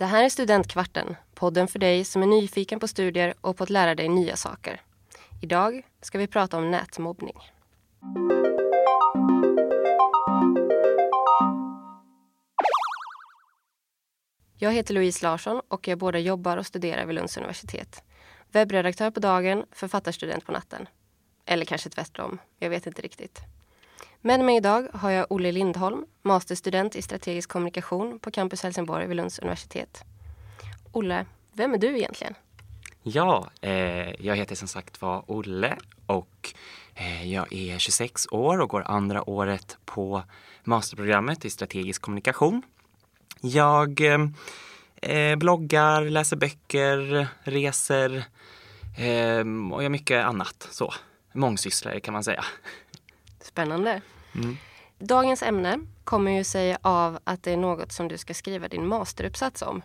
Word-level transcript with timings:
Det 0.00 0.06
här 0.06 0.24
är 0.24 0.28
Studentkvarten, 0.28 1.16
podden 1.34 1.68
för 1.68 1.78
dig 1.78 2.04
som 2.04 2.22
är 2.22 2.26
nyfiken 2.26 2.80
på 2.80 2.88
studier 2.88 3.34
och 3.40 3.56
på 3.56 3.64
att 3.64 3.70
lära 3.70 3.94
dig 3.94 4.08
nya 4.08 4.36
saker. 4.36 4.80
Idag 5.42 5.82
ska 6.00 6.18
vi 6.18 6.26
prata 6.26 6.58
om 6.58 6.70
nätmobbning. 6.70 7.36
Jag 14.58 14.72
heter 14.72 14.94
Louise 14.94 15.26
Larsson 15.26 15.60
och 15.68 15.88
jag 15.88 15.98
både 15.98 16.20
jobbar 16.20 16.56
och 16.56 16.66
studerar 16.66 17.06
vid 17.06 17.14
Lunds 17.14 17.36
universitet. 17.36 18.02
Webbredaktör 18.52 19.10
på 19.10 19.20
dagen, 19.20 19.64
författarstudent 19.72 20.46
på 20.46 20.52
natten. 20.52 20.88
Eller 21.44 21.64
kanske 21.64 21.90
tvärtom, 21.90 22.38
jag 22.58 22.70
vet 22.70 22.86
inte 22.86 23.02
riktigt. 23.02 23.40
Med 24.22 24.40
mig 24.40 24.56
idag 24.56 24.88
har 24.92 25.10
jag 25.10 25.26
Olle 25.30 25.52
Lindholm, 25.52 26.06
masterstudent 26.22 26.96
i 26.96 27.02
strategisk 27.02 27.50
kommunikation 27.50 28.18
på 28.18 28.30
Campus 28.30 28.62
Helsingborg 28.62 29.06
vid 29.06 29.16
Lunds 29.16 29.38
universitet. 29.38 30.04
Olle, 30.92 31.26
vem 31.52 31.74
är 31.74 31.78
du 31.78 31.98
egentligen? 31.98 32.34
Ja, 33.02 33.50
eh, 33.60 34.24
jag 34.26 34.36
heter 34.36 34.54
som 34.54 34.68
sagt 34.68 35.02
var 35.02 35.24
Olle 35.26 35.76
och 36.06 36.54
eh, 36.94 37.32
jag 37.32 37.52
är 37.52 37.78
26 37.78 38.26
år 38.30 38.60
och 38.60 38.68
går 38.68 38.82
andra 38.86 39.30
året 39.30 39.78
på 39.84 40.22
masterprogrammet 40.64 41.44
i 41.44 41.50
strategisk 41.50 42.02
kommunikation. 42.02 42.62
Jag 43.40 44.00
eh, 45.02 45.36
bloggar, 45.36 46.02
läser 46.02 46.36
böcker, 46.36 47.28
reser 47.42 48.24
eh, 48.98 49.72
och 49.72 49.82
gör 49.82 49.88
mycket 49.88 50.24
annat. 50.24 50.68
Så, 50.70 50.94
mångsysslare 51.32 52.00
kan 52.00 52.14
man 52.14 52.24
säga. 52.24 52.44
Spännande. 53.40 54.00
Mm. 54.34 54.56
Dagens 54.98 55.42
ämne 55.42 55.80
kommer 56.04 56.30
ju 56.30 56.44
sig 56.44 56.76
av 56.82 57.18
att 57.24 57.42
det 57.42 57.52
är 57.52 57.56
något 57.56 57.92
som 57.92 58.08
du 58.08 58.18
ska 58.18 58.34
skriva 58.34 58.68
din 58.68 58.86
masteruppsats 58.86 59.62
om. 59.62 59.82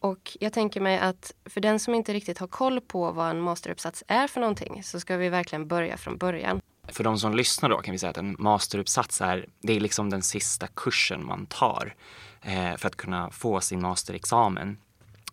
Och 0.00 0.36
jag 0.40 0.52
tänker 0.52 0.80
mig 0.80 0.98
att 0.98 1.32
för 1.44 1.60
den 1.60 1.80
som 1.80 1.94
inte 1.94 2.12
riktigt 2.12 2.38
har 2.38 2.46
koll 2.46 2.80
på 2.80 3.12
vad 3.12 3.30
en 3.30 3.40
masteruppsats 3.40 4.04
är 4.08 4.26
för 4.26 4.40
någonting 4.40 4.82
så 4.82 5.00
ska 5.00 5.16
vi 5.16 5.28
verkligen 5.28 5.68
börja 5.68 5.96
från 5.96 6.16
början. 6.18 6.60
För 6.88 7.04
de 7.04 7.18
som 7.18 7.34
lyssnar 7.34 7.68
då 7.68 7.78
kan 7.78 7.92
vi 7.92 7.98
säga 7.98 8.10
att 8.10 8.16
en 8.16 8.36
masteruppsats 8.38 9.20
är, 9.20 9.46
det 9.60 9.76
är 9.76 9.80
liksom 9.80 10.10
den 10.10 10.22
sista 10.22 10.66
kursen 10.66 11.26
man 11.26 11.46
tar 11.46 11.94
eh, 12.42 12.76
för 12.76 12.86
att 12.86 12.96
kunna 12.96 13.30
få 13.30 13.60
sin 13.60 13.80
masterexamen. 13.80 14.78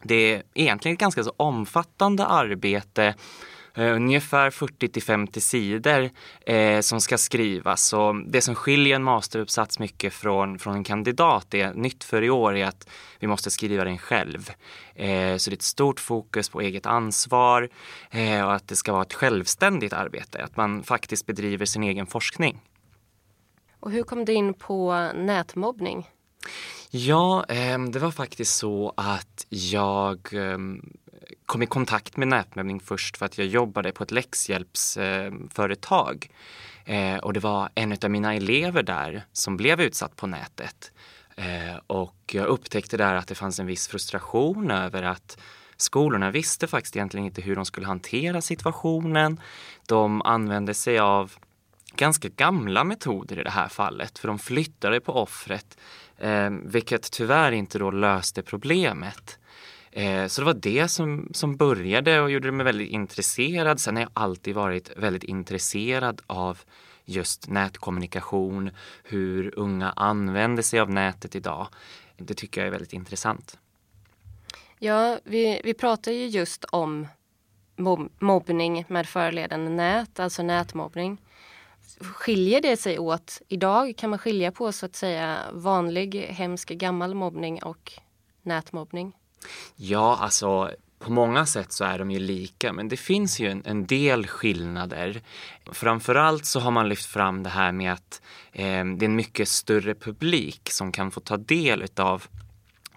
Det 0.04 0.16
är 0.16 0.44
egentligen 0.54 0.96
ett 0.96 1.00
ganska 1.00 1.24
så 1.24 1.34
omfattande 1.38 2.26
arbete 2.26 3.16
ungefär 3.84 4.50
40 4.50 4.88
till 4.88 5.04
50 5.04 5.42
sidor 5.42 6.10
eh, 6.46 6.80
som 6.80 7.02
ska 7.02 7.18
skrivas. 7.18 7.94
Och 7.94 8.16
det 8.28 8.42
som 8.42 8.56
skiljer 8.56 8.96
en 8.96 9.04
masteruppsats 9.04 9.80
mycket 9.80 10.14
från, 10.14 10.60
från 10.60 10.76
en 10.76 10.84
kandidat, 10.84 11.54
är 11.54 11.74
nytt 11.74 12.04
för 12.04 12.22
i 12.22 12.30
år, 12.30 12.56
är 12.56 12.66
att 12.66 12.88
vi 13.20 13.28
måste 13.28 13.52
skriva 13.52 13.84
den 13.84 13.98
själv. 13.98 14.50
Eh, 14.96 15.38
så 15.38 15.50
det 15.50 15.54
är 15.54 15.58
ett 15.58 15.62
stort 15.62 16.00
fokus 16.00 16.50
på 16.50 16.62
eget 16.62 16.86
ansvar 16.86 17.70
eh, 18.12 18.46
och 18.46 18.54
att 18.54 18.68
det 18.68 18.76
ska 18.76 18.92
vara 18.92 19.04
ett 19.04 19.14
självständigt 19.14 19.94
arbete, 19.94 20.44
att 20.44 20.58
man 20.58 20.84
faktiskt 20.84 21.26
bedriver 21.26 21.66
sin 21.66 21.84
egen 21.84 22.08
forskning. 22.08 22.62
Och 23.80 23.92
hur 23.92 24.04
kom 24.04 24.26
du 24.26 24.34
in 24.34 24.54
på 24.54 25.12
nätmobbning? 25.16 26.10
Ja, 26.90 27.46
ehm, 27.50 27.92
det 27.92 28.00
var 28.00 28.12
faktiskt 28.12 28.56
så 28.56 28.94
att 28.98 29.46
jag 29.50 30.34
ehm, 30.34 30.82
kom 31.46 31.62
i 31.62 31.66
kontakt 31.66 32.18
med 32.18 32.28
nätmobbning 32.28 32.80
först 32.80 33.18
för 33.18 33.26
att 33.26 33.38
jag 33.38 33.48
jobbade 33.48 33.92
på 33.92 34.04
ett 34.04 34.12
läxhjälpsföretag. 34.12 36.30
Eh, 36.86 37.18
och 37.18 37.34
det 37.34 37.40
var 37.40 37.70
en 37.76 37.98
av 38.04 38.12
mina 38.12 38.34
elever 38.34 38.84
där 38.84 39.26
som 39.34 39.58
blev 39.58 39.82
utsatt 39.82 40.16
på 40.16 40.28
nätet. 40.28 40.92
Eh, 41.36 41.76
och 41.88 42.16
jag 42.32 42.46
upptäckte 42.46 42.98
där 42.98 43.16
att 43.16 43.28
det 43.28 43.36
fanns 43.36 43.60
en 43.60 43.66
viss 43.66 43.88
frustration 43.88 44.72
över 44.72 45.04
att 45.04 45.38
skolorna 45.78 46.32
visste 46.32 46.68
faktiskt 46.68 46.96
egentligen 46.96 47.26
inte 47.26 47.42
hur 47.42 47.56
de 47.56 47.66
skulle 47.66 47.88
hantera 47.88 48.42
situationen. 48.42 49.40
De 49.88 50.22
använde 50.22 50.74
sig 50.74 51.00
av 51.00 51.34
ganska 51.96 52.30
gamla 52.30 52.84
metoder 52.84 53.40
i 53.40 53.44
det 53.44 53.50
här 53.50 53.68
fallet, 53.68 54.20
för 54.20 54.28
de 54.28 54.40
flyttade 54.40 55.00
på 55.00 55.14
offret, 55.14 55.78
eh, 56.18 56.50
vilket 56.50 57.12
tyvärr 57.12 57.52
inte 57.52 57.80
då 57.80 57.92
löste 57.92 58.42
problemet. 58.42 59.40
Eh, 59.96 60.28
så 60.28 60.42
det 60.42 60.46
var 60.46 60.54
det 60.54 60.88
som, 60.88 61.30
som 61.32 61.58
började 61.58 62.22
och 62.22 62.32
gjorde 62.32 62.52
mig 62.52 62.64
väldigt 62.64 62.90
intresserad. 62.90 63.80
Sen 63.80 63.96
har 63.96 64.04
jag 64.04 64.12
alltid 64.14 64.56
varit 64.56 64.98
väldigt 64.98 65.24
intresserad 65.24 66.22
av 66.28 66.60
just 67.06 67.48
nätkommunikation, 67.48 68.72
hur 69.04 69.60
unga 69.60 69.92
använder 69.92 70.64
sig 70.64 70.80
av 70.80 70.90
nätet 70.90 71.36
idag. 71.36 71.68
Det 72.18 72.34
tycker 72.34 72.62
jag 72.62 72.68
är 72.68 72.72
väldigt 72.72 72.94
intressant. 72.94 73.58
Ja, 74.80 75.20
vi, 75.24 75.62
vi 75.64 75.74
pratar 75.74 76.12
ju 76.12 76.28
just 76.28 76.64
om 76.64 77.08
mob 77.76 78.10
mobbning 78.20 78.86
med 78.88 79.08
förledande 79.08 79.72
nät, 79.72 80.20
alltså 80.20 80.44
nätmobbning. 80.44 81.22
Skiljer 82.00 82.62
det 82.62 82.78
sig 82.78 83.00
åt 83.00 83.42
idag? 83.48 83.94
Kan 83.98 84.10
man 84.10 84.20
skilja 84.20 84.52
på 84.52 84.72
så 84.72 84.86
att 84.86 84.96
säga 84.96 85.40
vanlig, 85.54 86.16
hemsk, 86.16 86.70
gammal 86.70 87.14
mobbning 87.14 87.64
och 87.64 87.92
nätmobbning? 88.42 89.14
Ja, 89.76 90.18
alltså 90.22 90.72
på 91.00 91.12
många 91.12 91.46
sätt 91.46 91.72
så 91.72 91.84
är 91.84 92.00
de 92.00 92.12
ju 92.12 92.20
lika, 92.20 92.74
men 92.74 92.88
det 92.88 92.98
finns 92.98 93.40
ju 93.40 93.50
en, 93.50 93.62
en 93.66 93.86
del 93.86 94.28
skillnader. 94.28 95.22
Framförallt 95.72 96.46
så 96.46 96.60
har 96.60 96.72
man 96.72 96.90
lyft 96.90 97.06
fram 97.06 97.44
det 97.44 97.50
här 97.50 97.72
med 97.72 97.94
att 97.94 98.22
eh, 98.52 98.64
det 98.64 98.70
är 98.70 99.04
en 99.04 99.16
mycket 99.16 99.48
större 99.48 99.96
publik 99.96 100.70
som 100.72 100.92
kan 100.92 101.12
få 101.12 101.20
ta 101.20 101.38
del 101.38 101.86
av 101.98 102.24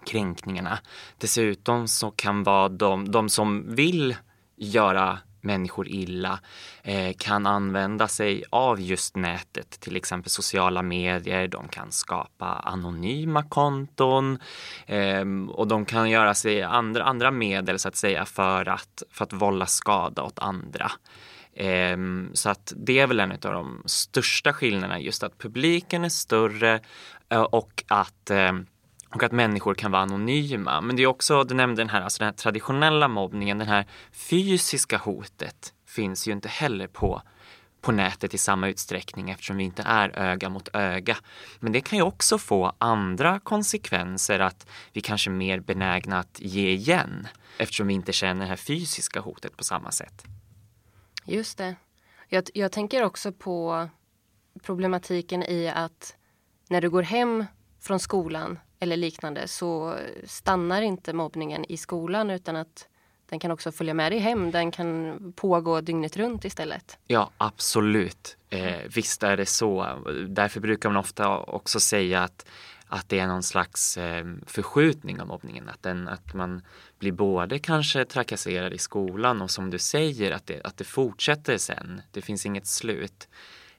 kränkningarna. 0.05 0.79
Dessutom 1.17 1.87
så 1.87 2.11
kan 2.11 2.43
vara 2.43 2.69
de, 2.69 3.11
de 3.11 3.29
som 3.29 3.75
vill 3.75 4.15
göra 4.55 5.19
människor 5.41 5.87
illa 5.87 6.39
eh, 6.83 7.13
kan 7.17 7.45
använda 7.45 8.07
sig 8.07 8.43
av 8.49 8.81
just 8.81 9.15
nätet, 9.15 9.69
till 9.69 9.95
exempel 9.95 10.29
sociala 10.29 10.81
medier. 10.81 11.47
De 11.47 11.67
kan 11.67 11.91
skapa 11.91 12.45
anonyma 12.45 13.43
konton 13.43 14.39
eh, 14.85 15.25
och 15.49 15.67
de 15.67 15.85
kan 15.85 16.09
göra 16.09 16.33
sig 16.33 16.63
andra, 16.63 17.03
andra 17.03 17.31
medel 17.31 17.79
så 17.79 17.87
att 17.87 17.95
säga 17.95 18.25
för 18.25 18.69
att, 18.69 19.03
för 19.11 19.23
att 19.23 19.33
vålla 19.33 19.65
skada 19.65 20.23
åt 20.23 20.39
andra. 20.39 20.91
Eh, 21.53 21.97
så 22.33 22.49
att 22.49 22.73
det 22.75 22.99
är 22.99 23.07
väl 23.07 23.19
en 23.19 23.31
av 23.31 23.37
de 23.39 23.83
största 23.85 24.53
skillnaderna, 24.53 24.99
just 24.99 25.23
att 25.23 25.37
publiken 25.37 26.05
är 26.05 26.09
större 26.09 26.79
eh, 27.29 27.41
och 27.41 27.83
att 27.87 28.29
ehm, 28.29 28.65
och 29.09 29.23
att 29.23 29.31
människor 29.31 29.75
kan 29.75 29.91
vara 29.91 30.01
anonyma. 30.01 30.81
Men 30.81 30.95
det 30.95 31.03
är 31.03 31.07
också, 31.07 31.43
du 31.43 31.55
nämnde 31.55 31.81
den 31.81 31.89
här, 31.89 32.01
alltså 32.01 32.19
den 32.19 32.25
här 32.25 32.33
traditionella 32.33 33.07
mobbningen, 33.07 33.57
det 33.57 33.65
här 33.65 33.85
fysiska 34.11 34.97
hotet 34.97 35.73
finns 35.85 36.27
ju 36.27 36.31
inte 36.31 36.49
heller 36.49 36.87
på, 36.87 37.21
på 37.81 37.91
nätet 37.91 38.33
i 38.33 38.37
samma 38.37 38.67
utsträckning 38.67 39.29
eftersom 39.29 39.57
vi 39.57 39.63
inte 39.63 39.83
är 39.85 40.19
öga 40.19 40.49
mot 40.49 40.69
öga. 40.73 41.17
Men 41.59 41.71
det 41.71 41.81
kan 41.81 41.97
ju 41.97 42.03
också 42.03 42.37
få 42.37 42.73
andra 42.77 43.39
konsekvenser, 43.39 44.39
att 44.39 44.67
vi 44.93 45.01
kanske 45.01 45.29
är 45.29 45.33
mer 45.33 45.59
benägna 45.59 46.19
att 46.19 46.39
ge 46.39 46.69
igen 46.69 47.27
eftersom 47.57 47.87
vi 47.87 47.93
inte 47.93 48.13
känner 48.13 48.41
det 48.41 48.49
här 48.49 48.55
fysiska 48.55 49.19
hotet 49.19 49.57
på 49.57 49.63
samma 49.63 49.91
sätt. 49.91 50.23
Just 51.25 51.57
det. 51.57 51.75
Jag, 52.27 52.43
jag 52.53 52.71
tänker 52.71 53.03
också 53.03 53.31
på 53.31 53.89
problematiken 54.63 55.43
i 55.43 55.71
att 55.75 56.15
när 56.69 56.81
du 56.81 56.89
går 56.89 57.03
hem 57.03 57.45
från 57.79 57.99
skolan 57.99 58.59
eller 58.79 58.97
liknande 58.97 59.47
så 59.47 59.97
stannar 60.25 60.81
inte 60.81 61.13
mobbningen 61.13 61.65
i 61.69 61.77
skolan 61.77 62.29
utan 62.29 62.55
att 62.55 62.87
den 63.29 63.39
kan 63.39 63.51
också 63.51 63.71
följa 63.71 63.93
med 63.93 64.11
dig 64.11 64.19
hem. 64.19 64.51
Den 64.51 64.71
kan 64.71 65.33
pågå 65.35 65.81
dygnet 65.81 66.17
runt 66.17 66.45
istället. 66.45 66.97
Ja, 67.07 67.31
absolut. 67.37 68.37
Eh, 68.49 68.77
visst 68.95 69.23
är 69.23 69.37
det 69.37 69.45
så. 69.45 69.99
Därför 70.27 70.59
brukar 70.59 70.89
man 70.89 70.97
ofta 70.97 71.37
också 71.37 71.79
säga 71.79 72.23
att, 72.23 72.45
att 72.87 73.09
det 73.09 73.19
är 73.19 73.27
någon 73.27 73.43
slags 73.43 73.97
eh, 73.97 74.25
förskjutning 74.45 75.21
av 75.21 75.27
mobbningen. 75.27 75.69
Att, 75.69 75.83
den, 75.83 76.07
att 76.07 76.33
man 76.33 76.61
blir 76.99 77.11
både 77.11 77.59
kanske 77.59 78.05
trakasserad 78.05 78.73
i 78.73 78.77
skolan 78.77 79.41
och 79.41 79.51
som 79.51 79.69
du 79.69 79.79
säger 79.79 80.31
att 80.31 80.47
det, 80.47 80.61
att 80.63 80.77
det 80.77 80.83
fortsätter 80.83 81.57
sen. 81.57 82.01
Det 82.11 82.21
finns 82.21 82.45
inget 82.45 82.67
slut. 82.67 83.27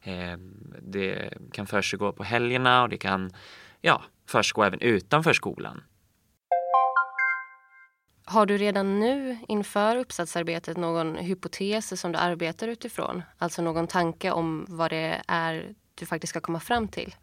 Eh, 0.03 0.37
det 0.82 1.32
kan 1.53 1.67
försiggå 1.67 2.12
på 2.12 2.25
helgerna 2.25 2.82
och 2.82 2.88
det 2.88 2.99
kan 2.99 3.32
ja, 3.81 4.03
försiggå 4.27 4.62
även 4.62 4.81
utanför 4.81 5.32
skolan. 5.32 5.82
Har 8.25 8.47
du 8.47 8.59
redan 8.59 9.00
nu 9.00 9.38
inför 9.49 9.97
uppsatsarbetet 9.97 10.77
någon 10.77 11.17
hypotes 11.17 12.00
som 12.00 12.12
du 12.12 12.19
arbetar 12.19 12.69
utifrån? 12.69 13.23
Alltså 13.38 13.62
någon 13.62 13.87
tanke 13.87 14.31
om 14.31 14.67
vad 14.69 14.91
det 14.91 15.23
är 15.29 15.75
du 15.94 16.06
faktiskt 16.06 16.31
ska 16.31 16.41
komma 16.41 16.61
fram 16.61 16.88
till? 16.88 17.15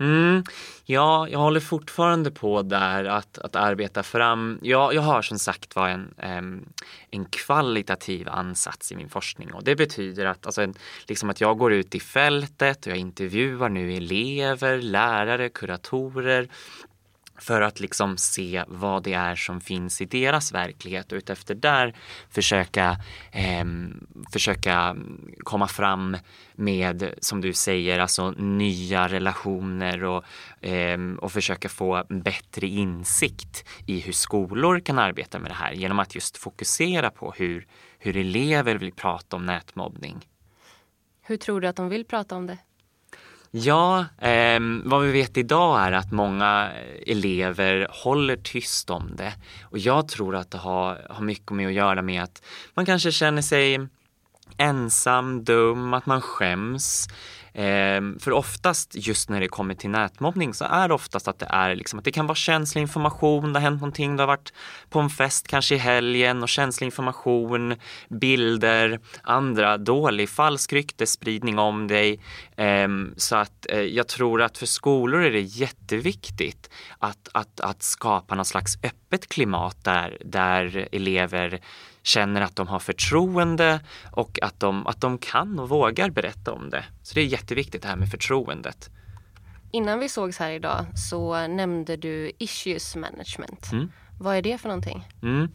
Mm, 0.00 0.44
ja, 0.84 1.28
jag 1.28 1.38
håller 1.38 1.60
fortfarande 1.60 2.30
på 2.30 2.62
där 2.62 3.04
att, 3.04 3.38
att 3.38 3.56
arbeta 3.56 4.02
fram. 4.02 4.58
Ja, 4.62 4.92
jag 4.92 5.02
har 5.02 5.22
som 5.22 5.38
sagt 5.38 5.76
var 5.76 5.88
en, 5.88 6.64
en 7.10 7.24
kvalitativ 7.24 8.28
ansats 8.28 8.92
i 8.92 8.96
min 8.96 9.08
forskning. 9.08 9.52
Och 9.52 9.64
det 9.64 9.76
betyder 9.76 10.26
att, 10.26 10.46
alltså, 10.46 10.72
liksom 11.08 11.30
att 11.30 11.40
jag 11.40 11.58
går 11.58 11.72
ut 11.72 11.94
i 11.94 12.00
fältet 12.00 12.86
och 12.86 12.92
jag 12.92 12.98
intervjuar 12.98 13.68
nu 13.68 13.92
elever, 13.92 14.78
lärare, 14.78 15.48
kuratorer 15.48 16.48
för 17.38 17.60
att 17.60 17.80
liksom 17.80 18.16
se 18.16 18.64
vad 18.68 19.02
det 19.02 19.12
är 19.12 19.34
som 19.34 19.60
finns 19.60 20.00
i 20.00 20.04
deras 20.04 20.52
verklighet 20.52 21.12
och 21.12 21.16
utefter 21.16 21.54
där 21.54 21.94
försöka, 22.30 22.96
eh, 23.32 23.64
försöka 24.32 24.96
komma 25.38 25.68
fram 25.68 26.16
med, 26.54 27.14
som 27.18 27.40
du 27.40 27.52
säger, 27.52 27.98
alltså 27.98 28.30
nya 28.30 29.08
relationer 29.08 30.04
och, 30.04 30.24
eh, 30.66 30.98
och 31.18 31.32
försöka 31.32 31.68
få 31.68 32.04
bättre 32.08 32.66
insikt 32.66 33.64
i 33.86 34.00
hur 34.00 34.12
skolor 34.12 34.80
kan 34.80 34.98
arbeta 34.98 35.38
med 35.38 35.50
det 35.50 35.54
här 35.54 35.72
genom 35.72 35.98
att 35.98 36.14
just 36.14 36.36
fokusera 36.36 37.10
på 37.10 37.32
hur, 37.36 37.66
hur 37.98 38.16
elever 38.16 38.74
vill 38.74 38.92
prata 38.92 39.36
om 39.36 39.46
nätmobbning. 39.46 40.26
Hur 41.22 41.36
tror 41.36 41.60
du 41.60 41.68
att 41.68 41.76
de 41.76 41.88
vill 41.88 42.04
prata 42.04 42.36
om 42.36 42.46
det? 42.46 42.58
Ja, 43.50 44.04
eh, 44.18 44.60
vad 44.84 45.02
vi 45.02 45.12
vet 45.12 45.36
idag 45.36 45.80
är 45.80 45.92
att 45.92 46.12
många 46.12 46.70
elever 47.06 47.86
håller 47.90 48.36
tyst 48.36 48.90
om 48.90 49.16
det. 49.16 49.32
Och 49.62 49.78
jag 49.78 50.08
tror 50.08 50.36
att 50.36 50.50
det 50.50 50.58
har, 50.58 51.06
har 51.10 51.24
mycket 51.24 51.52
med 51.52 51.66
att 51.66 51.72
göra 51.72 52.02
med 52.02 52.22
att 52.22 52.42
man 52.74 52.86
kanske 52.86 53.12
känner 53.12 53.42
sig 53.42 53.88
ensam, 54.56 55.44
dum, 55.44 55.94
att 55.94 56.06
man 56.06 56.20
skäms. 56.20 57.08
Ehm, 57.60 58.18
för 58.18 58.32
oftast 58.32 58.94
just 58.94 59.30
när 59.30 59.40
det 59.40 59.48
kommer 59.48 59.74
till 59.74 59.90
nätmobbning 59.90 60.54
så 60.54 60.64
är 60.64 60.88
det 60.88 60.94
oftast 60.94 61.28
att 61.28 61.38
det 61.38 61.46
är 61.50 61.74
liksom 61.74 61.98
att 61.98 62.04
det 62.04 62.12
kan 62.12 62.26
vara 62.26 62.34
känslig 62.34 62.82
information, 62.82 63.52
det 63.52 63.58
har 63.58 63.64
hänt 63.64 63.80
någonting, 63.80 64.16
du 64.16 64.22
har 64.22 64.26
varit 64.26 64.52
på 64.90 65.00
en 65.00 65.10
fest 65.10 65.48
kanske 65.48 65.74
i 65.74 65.78
helgen 65.78 66.42
och 66.42 66.48
känslig 66.48 66.86
information, 66.86 67.74
bilder, 68.08 69.00
andra 69.22 69.78
dålig 69.78 70.28
falsk 70.28 70.72
ryktesspridning 70.72 71.58
om 71.58 71.86
dig. 71.86 72.20
Ehm, 72.56 73.14
så 73.16 73.36
att 73.36 73.66
eh, 73.70 73.80
jag 73.80 74.08
tror 74.08 74.42
att 74.42 74.58
för 74.58 74.66
skolor 74.66 75.22
är 75.22 75.30
det 75.30 75.40
jätteviktigt 75.40 76.70
att, 76.98 77.28
att, 77.32 77.60
att 77.60 77.82
skapa 77.82 78.34
något 78.34 78.46
slags 78.46 78.78
öppet 78.82 79.28
klimat 79.28 79.84
där, 79.84 80.18
där 80.24 80.88
elever 80.92 81.60
känner 82.08 82.40
att 82.40 82.56
de 82.56 82.68
har 82.68 82.78
förtroende 82.78 83.80
och 84.12 84.38
att 84.42 84.60
de, 84.60 84.86
att 84.86 85.00
de 85.00 85.18
kan 85.18 85.58
och 85.58 85.68
vågar 85.68 86.10
berätta 86.10 86.52
om 86.52 86.70
det. 86.70 86.84
Så 87.02 87.14
det 87.14 87.20
är 87.20 87.24
jätteviktigt 87.24 87.82
det 87.82 87.88
här 87.88 87.96
med 87.96 88.10
förtroendet. 88.10 88.90
Innan 89.72 89.98
vi 89.98 90.08
sågs 90.08 90.38
här 90.38 90.50
idag 90.50 90.86
så 90.94 91.46
nämnde 91.46 91.96
du 91.96 92.32
issues 92.38 92.96
management. 92.96 93.72
Mm. 93.72 93.88
Vad 94.20 94.36
är 94.36 94.42
det 94.42 94.58
för 94.58 94.68
någonting? 94.68 95.08
Mm. 95.22 95.48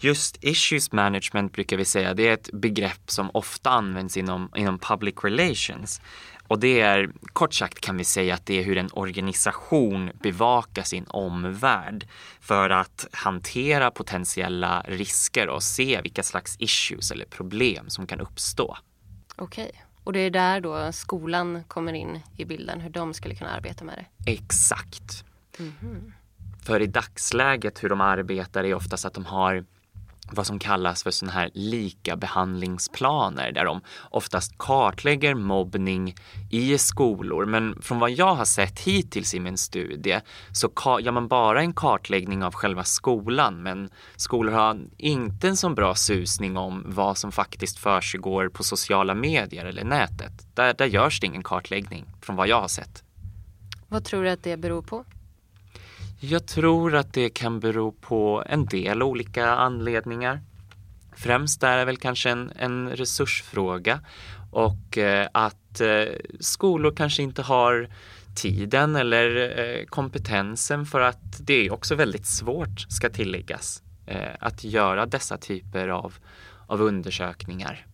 Just 0.00 0.44
issues 0.44 0.92
management 0.92 1.52
brukar 1.52 1.76
vi 1.76 1.84
säga, 1.84 2.14
det 2.14 2.28
är 2.28 2.32
ett 2.32 2.50
begrepp 2.52 3.10
som 3.10 3.30
ofta 3.34 3.70
används 3.70 4.16
inom, 4.16 4.50
inom 4.56 4.78
public 4.78 5.14
relations. 5.22 6.00
Och 6.48 6.58
det 6.58 6.80
är, 6.80 7.10
kort 7.32 7.54
sagt 7.54 7.80
kan 7.80 7.96
vi 7.96 8.04
säga 8.04 8.34
att 8.34 8.46
det 8.46 8.58
är 8.58 8.64
hur 8.64 8.78
en 8.78 8.90
organisation 8.92 10.10
bevakar 10.22 10.82
sin 10.82 11.04
omvärld 11.08 12.08
för 12.40 12.70
att 12.70 13.06
hantera 13.12 13.90
potentiella 13.90 14.82
risker 14.88 15.48
och 15.48 15.62
se 15.62 16.00
vilka 16.02 16.22
slags 16.22 16.56
issues 16.58 17.10
eller 17.10 17.24
problem 17.24 17.90
som 17.90 18.06
kan 18.06 18.20
uppstå. 18.20 18.76
Okej, 19.36 19.84
och 20.04 20.12
det 20.12 20.20
är 20.20 20.30
där 20.30 20.60
då 20.60 20.92
skolan 20.92 21.64
kommer 21.68 21.92
in 21.92 22.20
i 22.36 22.44
bilden, 22.44 22.80
hur 22.80 22.90
de 22.90 23.14
skulle 23.14 23.34
kunna 23.34 23.50
arbeta 23.50 23.84
med 23.84 24.04
det? 24.24 24.32
Exakt. 24.32 25.24
Mm 25.58 25.72
-hmm. 25.80 26.12
För 26.64 26.80
i 26.80 26.86
dagsläget 26.86 27.84
hur 27.84 27.88
de 27.88 28.00
arbetar 28.00 28.64
är 28.64 28.74
oftast 28.74 29.04
att 29.04 29.14
de 29.14 29.24
har 29.24 29.64
vad 30.30 30.46
som 30.46 30.58
kallas 30.58 31.02
för 31.02 31.10
sådana 31.10 31.32
här 31.32 31.50
lika 31.54 32.16
behandlingsplaner 32.16 33.52
där 33.52 33.64
de 33.64 33.80
oftast 34.10 34.58
kartlägger 34.58 35.34
mobbning 35.34 36.14
i 36.50 36.78
skolor. 36.78 37.46
Men 37.46 37.82
från 37.82 37.98
vad 37.98 38.10
jag 38.10 38.34
har 38.34 38.44
sett 38.44 38.80
hittills 38.80 39.34
i 39.34 39.40
min 39.40 39.58
studie 39.58 40.20
så 40.52 40.70
gör 41.00 41.12
man 41.12 41.28
bara 41.28 41.60
en 41.60 41.72
kartläggning 41.72 42.44
av 42.44 42.54
själva 42.54 42.84
skolan 42.84 43.62
men 43.62 43.90
skolor 44.16 44.52
har 44.52 44.78
inte 44.96 45.48
en 45.48 45.56
så 45.56 45.70
bra 45.70 45.94
susning 45.94 46.56
om 46.56 46.84
vad 46.86 47.18
som 47.18 47.32
faktiskt 47.32 47.78
försiggår 47.78 48.48
på 48.48 48.62
sociala 48.62 49.14
medier 49.14 49.64
eller 49.64 49.84
nätet. 49.84 50.32
Där, 50.54 50.74
där 50.74 50.86
görs 50.86 51.20
det 51.20 51.26
ingen 51.26 51.42
kartläggning 51.42 52.04
från 52.22 52.36
vad 52.36 52.48
jag 52.48 52.60
har 52.60 52.68
sett. 52.68 53.02
Vad 53.88 54.04
tror 54.04 54.24
du 54.24 54.30
att 54.30 54.42
det 54.42 54.56
beror 54.56 54.82
på? 54.82 55.04
Jag 56.20 56.46
tror 56.46 56.94
att 56.94 57.12
det 57.12 57.30
kan 57.30 57.60
bero 57.60 57.92
på 57.92 58.44
en 58.46 58.66
del 58.66 59.02
olika 59.02 59.50
anledningar. 59.50 60.40
Främst 61.16 61.62
är 61.62 61.76
det 61.78 61.84
väl 61.84 61.96
kanske 61.96 62.30
en, 62.30 62.52
en 62.56 62.90
resursfråga 62.90 64.00
och 64.50 64.98
eh, 64.98 65.28
att 65.32 65.80
eh, 65.80 66.04
skolor 66.40 66.92
kanske 66.96 67.22
inte 67.22 67.42
har 67.42 67.88
tiden 68.34 68.96
eller 68.96 69.58
eh, 69.58 69.84
kompetensen 69.84 70.86
för 70.86 71.00
att 71.00 71.46
det 71.46 71.66
är 71.66 71.72
också 71.72 71.94
väldigt 71.94 72.26
svårt, 72.26 72.80
ska 72.88 73.08
tilläggas, 73.10 73.82
att 74.38 74.64
göra 74.64 75.06
dessa 75.06 75.36
typer 75.36 75.88
av, 75.88 76.14
av 76.66 76.82
undersökningar. 76.82 77.86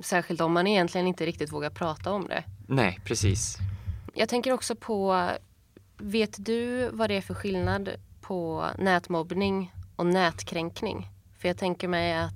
Särskilt 0.00 0.40
om 0.40 0.52
man 0.52 0.66
egentligen 0.66 1.06
inte 1.06 1.26
riktigt 1.26 1.52
vågar 1.52 1.70
prata 1.70 2.12
om 2.12 2.28
det. 2.28 2.44
Nej, 2.66 3.00
precis. 3.04 3.58
Jag 4.14 4.28
tänker 4.28 4.52
också 4.52 4.74
på 4.76 5.30
Vet 5.98 6.46
du 6.46 6.90
vad 6.92 7.10
det 7.10 7.16
är 7.16 7.20
för 7.20 7.34
skillnad 7.34 7.90
på 8.20 8.66
nätmobbning 8.78 9.72
och 9.96 10.06
nätkränkning? 10.06 11.08
För 11.38 11.48
jag 11.48 11.58
tänker 11.58 11.88
mig 11.88 12.16
att 12.16 12.32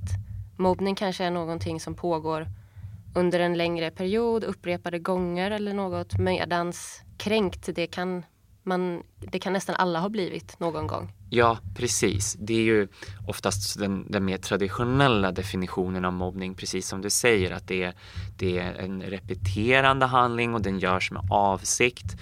mobbning 0.57 0.95
kanske 0.95 1.25
är 1.25 1.31
någonting 1.31 1.81
som 1.81 1.95
pågår 1.95 2.47
under 3.15 3.41
en 3.41 3.59
längre 3.59 3.91
period, 3.91 4.45
upprepade 4.45 4.99
gånger 4.99 5.51
eller 5.51 5.75
något. 5.75 6.19
Medans 6.19 7.03
kränkt, 7.19 7.69
det 7.75 7.87
kan, 7.87 8.25
man, 8.62 9.03
det 9.19 9.39
kan 9.39 9.53
nästan 9.53 9.77
alla 9.77 10.01
ha 10.01 10.09
blivit 10.09 10.61
någon 10.61 10.87
gång. 10.87 11.12
Ja, 11.31 11.59
precis. 11.77 12.37
Det 12.41 12.55
är 12.55 12.62
ju 12.62 12.89
oftast 13.29 13.79
den, 13.79 14.11
den 14.11 14.25
mer 14.25 14.39
traditionella 14.39 15.33
definitionen 15.33 16.05
av 16.05 16.12
mobbning, 16.12 16.55
precis 16.55 16.89
som 16.89 17.03
du 17.03 17.11
säger, 17.11 17.51
att 17.51 17.69
det 17.69 17.83
är, 17.83 17.95
det 18.39 18.59
är 18.59 18.75
en 18.75 19.03
repeterande 19.03 20.07
handling 20.07 20.55
och 20.55 20.62
den 20.62 20.79
görs 20.79 21.11
med 21.11 21.23
avsikt. 21.31 22.17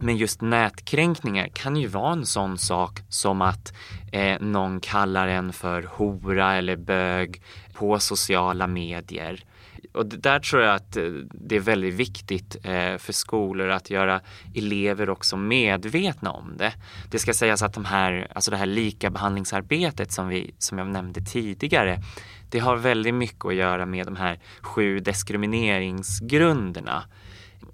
Men 0.00 0.16
just 0.16 0.40
nätkränkningar 0.40 1.48
kan 1.48 1.76
ju 1.76 1.86
vara 1.86 2.12
en 2.12 2.26
sån 2.26 2.58
sak 2.58 3.00
som 3.08 3.42
att 3.42 3.72
eh, 4.12 4.40
någon 4.40 4.80
kallar 4.80 5.28
en 5.28 5.52
för 5.52 5.82
hora 5.82 6.54
eller 6.54 6.76
bög 6.76 7.42
på 7.74 7.98
sociala 7.98 8.66
medier. 8.66 9.44
Och 9.92 10.06
där 10.06 10.38
tror 10.38 10.62
jag 10.62 10.74
att 10.74 10.96
eh, 10.96 11.04
det 11.30 11.56
är 11.56 11.60
väldigt 11.60 11.94
viktigt 11.94 12.56
eh, 12.62 12.96
för 12.96 13.12
skolor 13.12 13.68
att 13.68 13.90
göra 13.90 14.20
elever 14.54 15.10
också 15.10 15.36
medvetna 15.36 16.30
om 16.30 16.56
det. 16.56 16.72
Det 17.10 17.18
ska 17.18 17.34
sägas 17.34 17.62
att 17.62 17.74
de 17.74 17.84
här, 17.84 18.28
alltså 18.34 18.50
det 18.50 18.56
här 18.56 18.66
likabehandlingsarbetet 18.66 20.12
som, 20.12 20.28
vi, 20.28 20.54
som 20.58 20.78
jag 20.78 20.86
nämnde 20.86 21.20
tidigare, 21.20 21.98
det 22.50 22.58
har 22.58 22.76
väldigt 22.76 23.14
mycket 23.14 23.44
att 23.44 23.54
göra 23.54 23.86
med 23.86 24.06
de 24.06 24.16
här 24.16 24.38
sju 24.60 25.00
diskrimineringsgrunderna. 25.00 27.04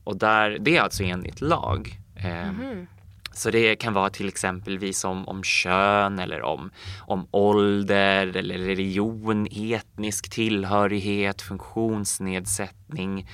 Och 0.04 0.16
där, 0.16 0.58
det 0.60 0.76
är 0.76 0.80
alltså 0.80 1.02
enligt 1.02 1.40
lag. 1.40 2.00
Mm. 2.24 2.86
Så 3.32 3.50
det 3.50 3.76
kan 3.76 3.92
vara 3.92 4.10
till 4.10 4.28
exempelvis 4.28 5.04
om, 5.04 5.28
om 5.28 5.42
kön 5.42 6.18
eller 6.18 6.42
om, 6.42 6.70
om 6.98 7.26
ålder 7.30 8.36
eller 8.36 8.58
religion, 8.58 9.46
etnisk 9.50 10.30
tillhörighet, 10.30 11.42
funktionsnedsättning. 11.42 13.28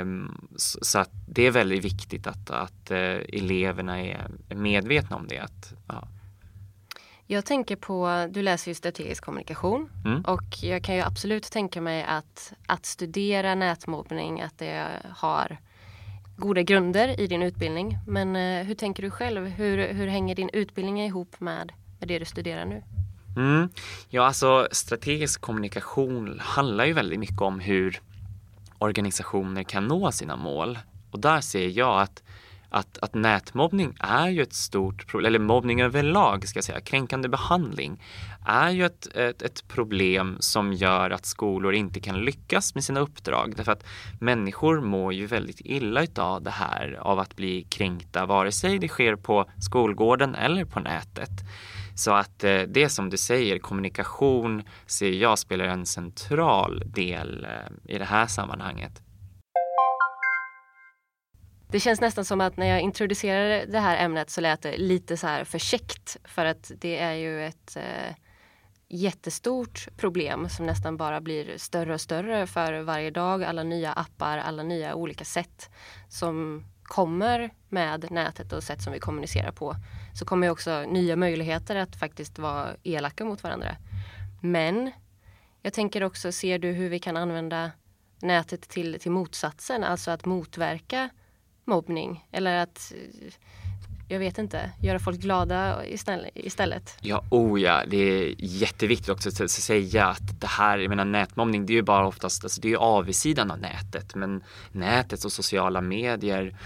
Um, 0.00 0.48
så, 0.56 0.98
att 0.98 1.10
det 1.28 1.46
är 1.46 1.50
väldigt 1.50 1.84
viktigt 1.84 2.26
att, 2.26 2.50
att 2.50 2.90
uh, 2.90 2.98
eleverna 3.32 4.00
är 4.00 4.28
medvetna 4.48 5.16
om 5.16 5.26
det. 5.28 5.38
Att, 5.38 5.72
ja. 5.88 6.08
Jag 7.26 7.44
tänker 7.44 7.76
på, 7.76 8.28
du 8.30 8.42
läser 8.42 8.70
ju 8.70 8.74
strategisk 8.74 9.24
kommunikation 9.24 9.90
mm. 10.04 10.22
och 10.22 10.62
jag 10.62 10.84
kan 10.84 10.94
ju 10.94 11.00
absolut 11.00 11.52
tänka 11.52 11.80
mig 11.80 12.04
att, 12.04 12.52
att 12.66 12.86
studera 12.86 13.54
nätmobbning, 13.54 14.40
att 14.40 14.58
det 14.58 14.86
har 15.16 15.58
goda 16.38 16.62
grunder 16.62 17.20
i 17.20 17.26
din 17.26 17.42
utbildning. 17.42 17.98
Men 18.06 18.36
eh, 18.36 18.66
hur 18.66 18.74
tänker 18.74 19.02
du 19.02 19.10
själv? 19.10 19.46
Hur, 19.46 19.92
hur 19.92 20.06
hänger 20.06 20.34
din 20.34 20.50
utbildning 20.52 21.02
ihop 21.02 21.40
med, 21.40 21.72
med 21.98 22.08
det 22.08 22.18
du 22.18 22.24
studerar 22.24 22.64
nu? 22.64 22.82
Mm. 23.36 23.68
Ja, 24.08 24.26
alltså 24.26 24.68
strategisk 24.72 25.40
kommunikation 25.40 26.40
handlar 26.40 26.84
ju 26.84 26.92
väldigt 26.92 27.18
mycket 27.18 27.40
om 27.40 27.60
hur 27.60 28.00
organisationer 28.78 29.62
kan 29.62 29.86
nå 29.86 30.12
sina 30.12 30.36
mål. 30.36 30.78
Och 31.10 31.20
där 31.20 31.40
ser 31.40 31.68
jag 31.68 32.00
att 32.02 32.22
att, 32.70 32.98
att 32.98 33.14
nätmobbning 33.14 33.94
är 34.00 34.28
ju 34.28 34.42
ett 34.42 34.52
stort 34.52 35.06
problem, 35.06 35.26
eller 35.26 35.38
mobbning 35.38 35.80
överlag 35.80 36.48
ska 36.48 36.56
jag 36.56 36.64
säga, 36.64 36.80
kränkande 36.80 37.28
behandling 37.28 38.02
är 38.46 38.70
ju 38.70 38.86
ett, 38.86 39.16
ett, 39.16 39.42
ett, 39.42 39.68
problem 39.68 40.36
som 40.40 40.72
gör 40.72 41.10
att 41.10 41.26
skolor 41.26 41.74
inte 41.74 42.00
kan 42.00 42.24
lyckas 42.24 42.74
med 42.74 42.84
sina 42.84 43.00
uppdrag. 43.00 43.54
Därför 43.56 43.72
att 43.72 43.84
människor 44.20 44.80
mår 44.80 45.12
ju 45.12 45.26
väldigt 45.26 45.60
illa 45.60 46.02
utav 46.02 46.42
det 46.42 46.50
här, 46.50 46.98
av 47.00 47.18
att 47.18 47.36
bli 47.36 47.62
kränkta, 47.62 48.26
vare 48.26 48.52
sig 48.52 48.78
det 48.78 48.88
sker 48.88 49.16
på 49.16 49.50
skolgården 49.60 50.34
eller 50.34 50.64
på 50.64 50.80
nätet. 50.80 51.30
Så 51.94 52.12
att 52.12 52.44
eh, 52.44 52.60
det 52.60 52.88
som 52.88 53.10
du 53.10 53.16
säger, 53.16 53.58
kommunikation 53.58 54.62
ser 54.86 55.10
jag 55.10 55.38
spelar 55.38 55.64
en 55.64 55.86
central 55.86 56.82
del 56.86 57.44
eh, 57.44 57.94
i 57.94 57.98
det 57.98 58.04
här 58.04 58.26
sammanhanget. 58.26 59.02
Det 61.70 61.80
känns 61.80 62.00
nästan 62.00 62.24
som 62.24 62.40
att 62.40 62.56
när 62.56 62.66
jag 62.66 62.80
introducerade 62.80 63.66
det 63.66 63.78
här 63.78 64.04
ämnet 64.04 64.30
så 64.30 64.40
lät 64.40 64.62
det 64.62 64.76
lite 64.76 65.16
så 65.16 65.26
här 65.26 65.44
för 65.44 65.58
käckt 65.58 66.16
för 66.24 66.44
att 66.44 66.72
det 66.78 66.98
är 66.98 67.12
ju 67.12 67.46
ett 67.46 67.76
eh, 67.76 68.14
jättestort 68.88 69.88
problem 69.96 70.48
som 70.48 70.66
nästan 70.66 70.96
bara 70.96 71.20
blir 71.20 71.58
större 71.58 71.94
och 71.94 72.00
större 72.00 72.46
för 72.46 72.80
varje 72.80 73.10
dag. 73.10 73.44
Alla 73.44 73.62
nya 73.62 73.92
appar, 73.92 74.38
alla 74.38 74.62
nya 74.62 74.94
olika 74.94 75.24
sätt 75.24 75.70
som 76.08 76.64
kommer 76.82 77.50
med 77.68 78.10
nätet 78.10 78.52
och 78.52 78.62
sätt 78.62 78.82
som 78.82 78.92
vi 78.92 78.98
kommunicerar 78.98 79.52
på 79.52 79.74
så 80.14 80.24
kommer 80.24 80.46
ju 80.46 80.50
också 80.50 80.84
nya 80.88 81.16
möjligheter 81.16 81.76
att 81.76 81.96
faktiskt 81.96 82.38
vara 82.38 82.68
elaka 82.82 83.24
mot 83.24 83.42
varandra. 83.42 83.76
Men 84.42 84.90
jag 85.62 85.72
tänker 85.72 86.02
också, 86.02 86.32
ser 86.32 86.58
du 86.58 86.72
hur 86.72 86.88
vi 86.88 86.98
kan 86.98 87.16
använda 87.16 87.70
nätet 88.20 88.68
till, 88.68 89.00
till 89.00 89.10
motsatsen, 89.10 89.84
alltså 89.84 90.10
att 90.10 90.24
motverka 90.24 91.08
mobbning 91.68 92.26
eller 92.32 92.56
att 92.56 92.92
eh, 92.96 93.32
jag 94.08 94.18
vet 94.18 94.38
inte, 94.38 94.70
göra 94.82 94.98
folk 94.98 95.20
glada 95.20 95.86
istället. 96.34 96.98
Ja, 97.00 97.24
oh 97.30 97.60
ja, 97.60 97.82
det 97.86 97.96
är 97.96 98.34
jätteviktigt 98.38 99.08
också 99.08 99.28
att 99.28 99.50
säga 99.50 100.06
att 100.06 100.40
det 100.40 100.46
här, 100.46 100.78
jag 100.78 100.88
menar 100.88 101.04
nätmobbning, 101.04 101.66
det 101.66 101.72
är 101.72 101.74
ju 101.74 101.82
bara 101.82 102.06
oftast, 102.06 102.44
alltså 102.44 102.60
det 102.60 102.68
är 102.68 102.70
ju 102.70 102.76
avsidan 102.76 103.50
av 103.50 103.58
nätet, 103.58 104.14
men 104.14 104.42
nätet 104.72 105.24
och 105.24 105.32
sociala 105.32 105.80
medier 105.80 106.56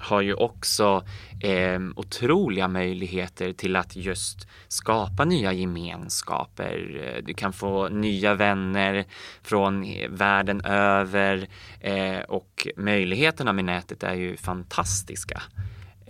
har 0.00 0.20
ju 0.20 0.34
också 0.34 1.04
eh, 1.40 1.80
otroliga 1.96 2.68
möjligheter 2.68 3.52
till 3.52 3.76
att 3.76 3.96
just 3.96 4.48
skapa 4.68 5.24
nya 5.24 5.52
gemenskaper. 5.52 7.22
Du 7.26 7.34
kan 7.34 7.52
få 7.52 7.88
nya 7.88 8.34
vänner 8.34 9.04
från 9.42 9.86
världen 10.08 10.64
över 10.64 11.48
eh, 11.80 12.18
och 12.18 12.68
möjligheterna 12.76 13.52
med 13.52 13.64
nätet 13.64 14.02
är 14.02 14.14
ju 14.14 14.36
fantastiska. 14.36 15.42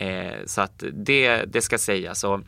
Eh, 0.03 0.47
så 0.47 0.61
att 0.61 0.85
det, 0.93 1.45
det 1.45 1.63
ska 1.63 1.79
sägas. 1.79 2.25
Och, 2.25 2.41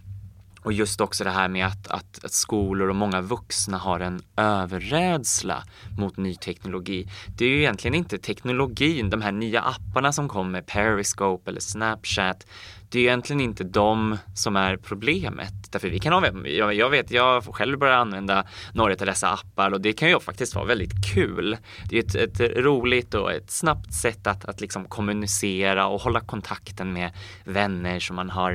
och 0.62 0.72
just 0.72 1.00
också 1.00 1.24
det 1.24 1.30
här 1.30 1.48
med 1.48 1.66
att, 1.66 1.86
att, 1.88 2.24
att, 2.24 2.32
skolor 2.32 2.88
och 2.88 2.96
många 2.96 3.20
vuxna 3.20 3.78
har 3.78 4.00
en 4.00 4.22
överrädsla 4.36 5.64
mot 5.98 6.16
ny 6.16 6.34
teknologi. 6.34 7.08
Det 7.36 7.44
är 7.44 7.48
ju 7.48 7.58
egentligen 7.58 7.94
inte 7.94 8.18
teknologin, 8.18 9.10
de 9.10 9.22
här 9.22 9.32
nya 9.32 9.60
apparna 9.60 10.12
som 10.12 10.28
kommer, 10.28 10.62
Periscope 10.62 11.50
eller 11.50 11.60
Snapchat 11.60 12.46
det 12.94 13.00
är 13.00 13.02
egentligen 13.02 13.40
inte 13.40 13.64
de 13.64 14.18
som 14.34 14.56
är 14.56 14.76
problemet. 14.76 15.52
Därför 15.70 15.88
vi 15.88 15.98
kan 15.98 16.12
ha, 16.12 16.72
jag 16.72 16.90
vet, 16.90 17.10
jag 17.10 17.44
själv 17.44 17.78
börjar 17.78 17.94
använda 17.94 18.46
några 18.72 18.92
av 18.92 19.06
dessa 19.06 19.28
appar 19.28 19.72
och 19.72 19.80
det 19.80 19.92
kan 19.92 20.08
ju 20.08 20.20
faktiskt 20.20 20.54
vara 20.54 20.64
väldigt 20.64 21.14
kul. 21.14 21.56
Det 21.88 21.98
är 21.98 22.00
ett, 22.00 22.40
ett 22.40 22.56
roligt 22.56 23.14
och 23.14 23.32
ett 23.32 23.50
snabbt 23.50 23.94
sätt 23.94 24.26
att, 24.26 24.44
att 24.44 24.60
liksom 24.60 24.84
kommunicera 24.84 25.86
och 25.86 26.00
hålla 26.00 26.20
kontakten 26.20 26.92
med 26.92 27.10
vänner 27.44 28.00
som 28.00 28.16
man 28.16 28.30
har 28.30 28.52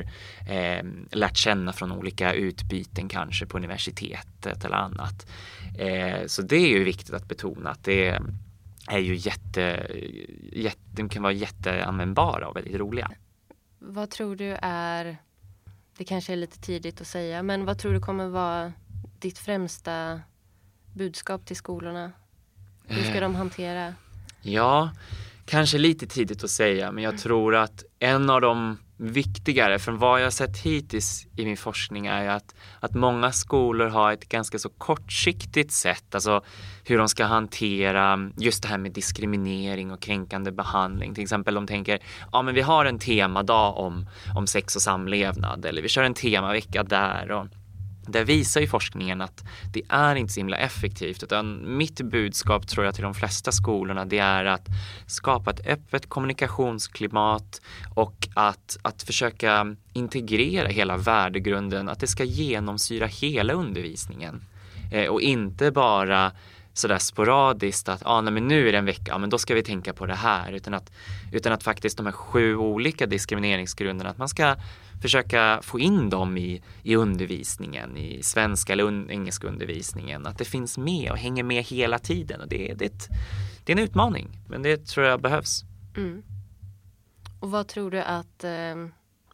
eh, 0.50 0.84
lärt 1.10 1.36
känna 1.36 1.72
från 1.72 1.92
olika 1.92 2.32
utbyten 2.32 3.08
kanske 3.08 3.46
på 3.46 3.56
universitetet 3.56 4.64
eller 4.64 4.76
annat. 4.76 5.26
Eh, 5.78 6.26
så 6.26 6.42
det 6.42 6.56
är 6.56 6.68
ju 6.68 6.84
viktigt 6.84 7.14
att 7.14 7.28
betona 7.28 7.70
att 7.70 7.84
det 7.84 8.18
är 8.88 8.98
ju 8.98 9.14
jätte, 9.14 9.86
jätte, 10.52 10.80
de 10.92 11.08
kan 11.08 11.22
vara 11.22 11.32
jätteanvändbara 11.32 12.48
och 12.48 12.56
väldigt 12.56 12.76
roliga. 12.76 13.10
Vad 13.82 14.10
tror 14.10 14.36
du 14.36 14.56
är, 14.62 15.16
det 15.96 16.04
kanske 16.04 16.32
är 16.32 16.36
lite 16.36 16.60
tidigt 16.60 17.00
att 17.00 17.06
säga, 17.06 17.42
men 17.42 17.64
vad 17.64 17.78
tror 17.78 17.92
du 17.92 18.00
kommer 18.00 18.28
vara 18.28 18.72
ditt 19.18 19.38
främsta 19.38 20.20
budskap 20.94 21.46
till 21.46 21.56
skolorna? 21.56 22.12
Hur 22.84 23.02
ska 23.02 23.20
de 23.20 23.34
hantera? 23.34 23.94
Ja, 24.42 24.90
kanske 25.44 25.78
lite 25.78 26.06
tidigt 26.06 26.44
att 26.44 26.50
säga, 26.50 26.92
men 26.92 27.04
jag 27.04 27.18
tror 27.18 27.56
att 27.56 27.84
en 27.98 28.30
av 28.30 28.40
de 28.40 28.78
viktigare 29.00 29.78
från 29.78 29.98
vad 29.98 30.22
jag 30.22 30.32
sett 30.32 30.58
hittills 30.58 31.26
i 31.36 31.44
min 31.44 31.56
forskning 31.56 32.06
är 32.06 32.28
att, 32.28 32.54
att 32.80 32.94
många 32.94 33.32
skolor 33.32 33.86
har 33.86 34.12
ett 34.12 34.28
ganska 34.28 34.58
så 34.58 34.68
kortsiktigt 34.68 35.72
sätt, 35.72 36.14
alltså 36.14 36.44
hur 36.84 36.98
de 36.98 37.08
ska 37.08 37.24
hantera 37.24 38.30
just 38.36 38.62
det 38.62 38.68
här 38.68 38.78
med 38.78 38.92
diskriminering 38.92 39.90
och 39.90 40.00
kränkande 40.00 40.50
behandling. 40.50 41.14
Till 41.14 41.22
exempel 41.22 41.54
de 41.54 41.66
tänker, 41.66 41.98
ja 42.32 42.42
men 42.42 42.54
vi 42.54 42.60
har 42.60 42.84
en 42.84 42.98
temadag 42.98 43.78
om, 43.78 44.06
om 44.36 44.46
sex 44.46 44.76
och 44.76 44.82
samlevnad 44.82 45.64
eller 45.64 45.82
vi 45.82 45.88
kör 45.88 46.02
en 46.02 46.14
temavecka 46.14 46.82
där 46.82 47.30
och 47.30 47.46
där 48.12 48.24
visar 48.24 48.60
ju 48.60 48.66
forskningen 48.66 49.20
att 49.20 49.44
det 49.72 49.82
är 49.88 50.14
inte 50.16 50.32
så 50.32 50.40
himla 50.40 50.56
effektivt 50.56 51.22
utan 51.22 51.76
mitt 51.76 52.00
budskap 52.00 52.66
tror 52.68 52.84
jag 52.84 52.94
till 52.94 53.04
de 53.04 53.14
flesta 53.14 53.52
skolorna 53.52 54.04
det 54.04 54.18
är 54.18 54.44
att 54.44 54.66
skapa 55.06 55.50
ett 55.50 55.66
öppet 55.66 56.08
kommunikationsklimat 56.08 57.60
och 57.94 58.28
att, 58.34 58.78
att 58.82 59.02
försöka 59.02 59.76
integrera 59.92 60.68
hela 60.68 60.96
värdegrunden, 60.96 61.88
att 61.88 62.00
det 62.00 62.06
ska 62.06 62.24
genomsyra 62.24 63.06
hela 63.06 63.52
undervisningen. 63.52 64.44
Eh, 64.92 65.06
och 65.06 65.20
inte 65.20 65.70
bara 65.70 66.32
sådär 66.72 66.98
sporadiskt 66.98 67.88
att 67.88 68.02
ah, 68.04 68.20
nej, 68.20 68.32
men 68.32 68.48
nu 68.48 68.68
är 68.68 68.72
det 68.72 68.78
en 68.78 68.84
vecka, 68.84 69.04
ja, 69.06 69.18
men 69.18 69.30
då 69.30 69.38
ska 69.38 69.54
vi 69.54 69.62
tänka 69.62 69.92
på 69.92 70.06
det 70.06 70.14
här. 70.14 70.52
Utan 70.52 70.74
att, 70.74 70.92
utan 71.32 71.52
att 71.52 71.62
faktiskt 71.62 71.96
de 71.96 72.06
här 72.06 72.12
sju 72.12 72.56
olika 72.56 73.06
diskrimineringsgrunderna, 73.06 74.10
att 74.10 74.18
man 74.18 74.28
ska 74.28 74.56
försöka 75.02 75.60
få 75.62 75.78
in 75.78 76.10
dem 76.10 76.38
i, 76.38 76.62
i 76.82 76.96
undervisningen, 76.96 77.96
i 77.96 78.22
svenska 78.22 78.72
eller 78.72 78.84
un, 78.84 79.10
engelska 79.10 79.46
undervisningen. 79.46 80.26
Att 80.26 80.38
det 80.38 80.44
finns 80.44 80.78
med 80.78 81.10
och 81.10 81.18
hänger 81.18 81.42
med 81.42 81.64
hela 81.64 81.98
tiden. 81.98 82.40
Och 82.40 82.48
det, 82.48 82.74
det, 82.74 82.84
är, 82.84 82.86
ett, 82.86 83.08
det 83.64 83.72
är 83.72 83.76
en 83.76 83.82
utmaning, 83.82 84.28
men 84.48 84.62
det 84.62 84.86
tror 84.86 85.06
jag 85.06 85.20
behövs. 85.20 85.64
Mm. 85.96 86.22
Och 87.40 87.50
vad 87.50 87.68
tror 87.68 87.90
du 87.90 88.00
att 88.00 88.44
eh, 88.44 88.76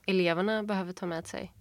eleverna 0.06 0.62
behöver 0.62 0.92
ta 0.92 1.06
med 1.06 1.26
sig? 1.26 1.52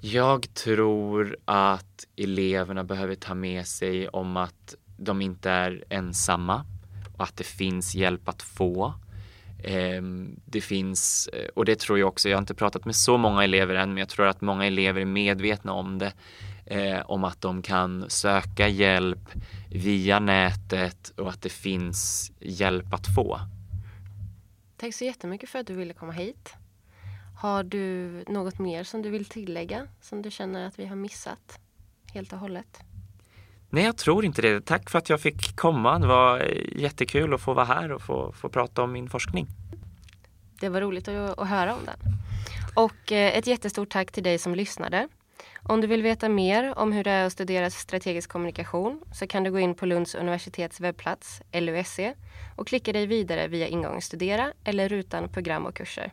Jag 0.00 0.54
tror 0.54 1.36
att 1.44 2.06
eleverna 2.16 2.84
behöver 2.84 3.14
ta 3.14 3.34
med 3.34 3.66
sig 3.66 4.08
om 4.08 4.36
att 4.36 4.74
de 4.96 5.20
inte 5.20 5.50
är 5.50 5.84
ensamma 5.88 6.64
och 7.16 7.24
att 7.24 7.36
det 7.36 7.44
finns 7.44 7.94
hjälp 7.94 8.28
att 8.28 8.42
få. 8.42 8.94
Ehm, 9.64 10.40
det 10.44 10.60
finns, 10.60 11.28
eh, 11.32 11.48
och 11.54 11.64
det 11.64 11.78
tror 11.78 11.98
jag 11.98 12.08
också, 12.08 12.28
jag 12.28 12.36
har 12.36 12.42
inte 12.42 12.54
pratat 12.54 12.84
med 12.84 12.96
så 12.96 13.16
många 13.16 13.44
elever 13.44 13.74
än, 13.74 13.88
men 13.88 13.98
jag 13.98 14.08
tror 14.08 14.26
att 14.26 14.40
många 14.40 14.66
elever 14.66 15.00
är 15.00 15.04
medvetna 15.04 15.72
om 15.72 15.98
det. 15.98 16.12
Eh, 16.66 17.00
om 17.06 17.24
att 17.24 17.40
de 17.40 17.62
kan 17.62 18.10
söka 18.10 18.68
hjälp 18.68 19.28
via 19.70 20.20
nätet 20.20 21.12
och 21.16 21.28
att 21.28 21.42
det 21.42 21.52
finns 21.52 22.32
hjälp 22.40 22.94
att 22.94 23.14
få. 23.14 23.40
Tack 24.76 24.94
så 24.94 25.04
jättemycket 25.04 25.48
för 25.48 25.58
att 25.58 25.66
du 25.66 25.74
ville 25.74 25.94
komma 25.94 26.12
hit. 26.12 26.54
Har 27.40 27.62
du 27.62 28.24
något 28.28 28.58
mer 28.58 28.84
som 28.84 29.02
du 29.02 29.10
vill 29.10 29.24
tillägga 29.24 29.86
som 30.00 30.22
du 30.22 30.30
känner 30.30 30.66
att 30.66 30.78
vi 30.78 30.86
har 30.86 30.96
missat 30.96 31.60
helt 32.12 32.32
och 32.32 32.38
hållet? 32.38 32.80
Nej, 33.70 33.84
jag 33.84 33.96
tror 33.96 34.24
inte 34.24 34.42
det. 34.42 34.66
Tack 34.66 34.90
för 34.90 34.98
att 34.98 35.08
jag 35.08 35.20
fick 35.20 35.56
komma. 35.56 35.98
Det 35.98 36.06
var 36.06 36.38
jättekul 36.76 37.34
att 37.34 37.40
få 37.40 37.54
vara 37.54 37.64
här 37.64 37.92
och 37.92 38.02
få, 38.02 38.32
få 38.32 38.48
prata 38.48 38.82
om 38.82 38.92
min 38.92 39.08
forskning. 39.08 39.46
Det 40.60 40.68
var 40.68 40.80
roligt 40.80 41.08
att, 41.08 41.38
att 41.38 41.48
höra 41.48 41.74
om 41.74 41.80
den. 41.84 41.98
Och 42.74 43.12
eh, 43.12 43.38
ett 43.38 43.46
jättestort 43.46 43.90
tack 43.90 44.12
till 44.12 44.22
dig 44.22 44.38
som 44.38 44.54
lyssnade. 44.54 45.08
Om 45.62 45.80
du 45.80 45.86
vill 45.86 46.02
veta 46.02 46.28
mer 46.28 46.78
om 46.78 46.92
hur 46.92 47.04
det 47.04 47.10
är 47.10 47.26
att 47.26 47.32
studera 47.32 47.70
strategisk 47.70 48.30
kommunikation 48.30 49.02
så 49.12 49.26
kan 49.26 49.44
du 49.44 49.50
gå 49.50 49.58
in 49.58 49.74
på 49.74 49.86
Lunds 49.86 50.14
universitets 50.14 50.80
webbplats, 50.80 51.42
LUSC, 51.52 52.00
och 52.56 52.66
klicka 52.66 52.92
dig 52.92 53.06
vidare 53.06 53.48
via 53.48 53.68
ingången 53.68 54.02
Studera 54.02 54.52
eller 54.64 54.88
rutan 54.88 55.28
Program 55.28 55.66
och 55.66 55.74
kurser. 55.74 56.12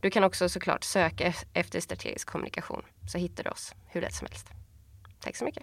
Du 0.00 0.10
kan 0.10 0.24
också 0.24 0.48
såklart 0.48 0.84
söka 0.84 1.34
efter 1.52 1.80
strategisk 1.80 2.28
kommunikation 2.28 2.82
så 3.12 3.18
hittar 3.18 3.44
du 3.44 3.50
oss 3.50 3.74
hur 3.86 4.00
lätt 4.00 4.14
som 4.14 4.26
helst. 4.30 4.46
Tack 5.20 5.36
så 5.36 5.44
mycket. 5.44 5.62